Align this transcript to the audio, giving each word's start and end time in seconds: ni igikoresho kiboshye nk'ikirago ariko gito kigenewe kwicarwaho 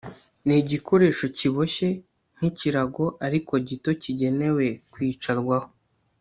ni 0.45 0.55
igikoresho 0.61 1.25
kiboshye 1.37 1.87
nk'ikirago 2.35 3.05
ariko 3.27 3.53
gito 3.67 3.91
kigenewe 4.03 4.65
kwicarwaho 4.93 5.69